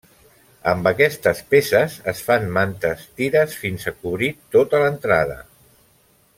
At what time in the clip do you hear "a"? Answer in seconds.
3.93-3.95